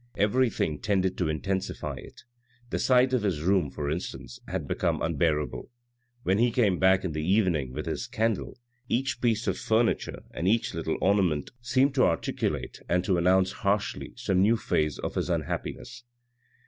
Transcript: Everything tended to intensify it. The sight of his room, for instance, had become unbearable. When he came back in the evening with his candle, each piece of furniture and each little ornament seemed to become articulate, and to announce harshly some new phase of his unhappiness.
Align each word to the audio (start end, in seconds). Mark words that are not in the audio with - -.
Everything 0.17 0.79
tended 0.79 1.15
to 1.19 1.29
intensify 1.29 1.93
it. 1.95 2.23
The 2.71 2.79
sight 2.79 3.13
of 3.13 3.21
his 3.21 3.43
room, 3.43 3.69
for 3.69 3.87
instance, 3.87 4.39
had 4.47 4.67
become 4.67 4.99
unbearable. 4.99 5.69
When 6.23 6.39
he 6.39 6.49
came 6.49 6.79
back 6.79 7.03
in 7.05 7.11
the 7.11 7.23
evening 7.23 7.71
with 7.71 7.85
his 7.85 8.07
candle, 8.07 8.57
each 8.89 9.21
piece 9.21 9.45
of 9.45 9.59
furniture 9.59 10.23
and 10.31 10.47
each 10.47 10.73
little 10.73 10.97
ornament 11.01 11.51
seemed 11.61 11.93
to 11.93 11.99
become 12.01 12.09
articulate, 12.13 12.79
and 12.89 13.03
to 13.03 13.17
announce 13.19 13.51
harshly 13.61 14.13
some 14.15 14.41
new 14.41 14.57
phase 14.57 14.97
of 14.97 15.13
his 15.13 15.29
unhappiness. 15.29 16.03